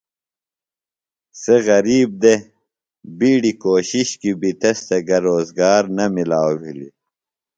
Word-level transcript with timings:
.سےۡ 1.39 1.61
غریب 1.69 2.09
دےۡ۔ِبیڈیۡ 2.21 3.59
کوشش 3.65 4.07
کی 4.21 4.31
بیۡ 4.41 4.55
تس 4.61 4.77
تھےۡ 4.87 5.03
گہ 5.07 5.17
روزگار 5.27 5.83
نہ 5.97 6.05
مِلاؤ 6.15 6.53
بھلیۡ۔ 6.61 6.93